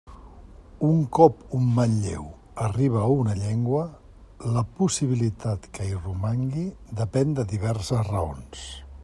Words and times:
Un 0.85 1.01
cop 1.17 1.43
un 1.57 1.67
manlleu 1.75 2.23
arriba 2.67 3.03
a 3.03 3.11
una 3.17 3.35
llengua, 3.43 3.83
la 4.57 4.65
possibilitat 4.81 5.69
que 5.77 5.87
hi 5.91 5.95
romangui 6.01 6.67
depèn 7.03 7.37
de 7.43 7.47
diverses 7.55 8.05
raons. 8.11 8.67